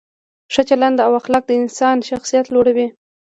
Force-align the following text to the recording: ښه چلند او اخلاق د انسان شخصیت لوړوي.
ښه 0.53 0.61
چلند 0.69 0.97
او 1.05 1.11
اخلاق 1.21 1.43
د 1.47 1.51
انسان 1.61 1.97
شخصیت 2.09 2.45
لوړوي. 2.53 2.87